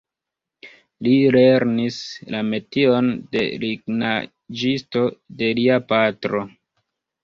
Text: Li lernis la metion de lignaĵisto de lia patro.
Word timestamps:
Li 1.07 1.11
lernis 1.35 1.99
la 2.37 2.41
metion 2.49 3.13
de 3.37 3.45
lignaĵisto 3.67 5.09
de 5.45 5.57
lia 5.63 5.83
patro. 5.97 6.49